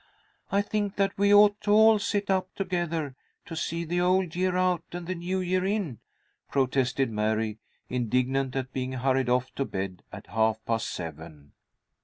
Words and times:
"I 0.51 0.63
think 0.63 0.95
that 0.95 1.15
we 1.15 1.31
ought 1.31 1.61
to 1.61 1.71
all 1.73 1.99
sit 1.99 2.31
up 2.31 2.55
together 2.55 3.15
to 3.45 3.55
see 3.55 3.85
the 3.85 4.01
old 4.01 4.35
year 4.35 4.57
out 4.57 4.81
and 4.93 5.05
the 5.05 5.13
new 5.13 5.39
year 5.41 5.63
in," 5.63 5.99
protested 6.49 7.11
Mary, 7.11 7.59
indignant 7.87 8.55
at 8.55 8.73
being 8.73 8.93
hurried 8.93 9.29
off 9.29 9.53
to 9.53 9.63
bed 9.63 10.01
at 10.11 10.25
half 10.25 10.57
past 10.65 10.89
seven. 10.89 11.51